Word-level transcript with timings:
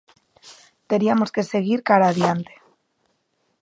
Teriamos 0.89 1.33
que 1.35 1.49
seguir 1.53 1.79
cara 1.89 2.05
a 2.07 2.11
adiante. 2.15 2.53